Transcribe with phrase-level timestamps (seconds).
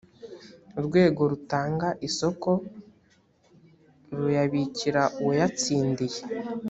[0.79, 2.49] urwego rutanga isoko
[4.17, 6.21] ruyabikira uwatsindiye